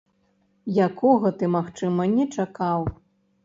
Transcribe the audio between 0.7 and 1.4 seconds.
Якога